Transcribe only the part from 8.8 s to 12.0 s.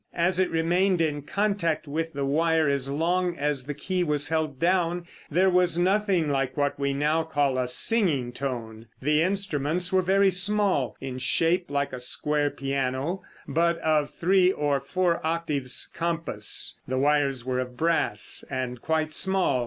The instruments were very small, in shape like a